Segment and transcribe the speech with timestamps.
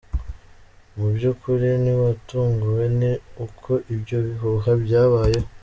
[0.97, 3.11] Mu byukuri ntiwatunguwe ni
[3.45, 5.47] uko ibyo bihuha byabayeho?”.